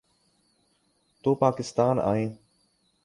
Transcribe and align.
تو 1.23 1.35
پاکستان 1.35 1.99
آئیں۔ 1.99 2.29